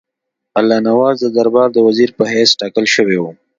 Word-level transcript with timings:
الله 0.59 0.77
نواز 0.87 1.15
د 1.21 1.25
دربار 1.37 1.67
د 1.73 1.77
وزیر 1.87 2.09
په 2.17 2.23
حیث 2.31 2.49
ټاکل 2.59 2.85
شوی 2.95 3.17
وو. 3.19 3.31